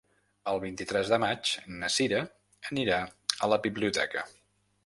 El 0.51 0.61
vint-i-tres 0.63 1.11
de 1.15 1.19
maig 1.25 1.51
na 1.83 1.91
Cira 1.97 2.23
anirà 2.73 2.99
a 3.49 3.55
la 3.55 3.61
biblioteca. 3.67 4.29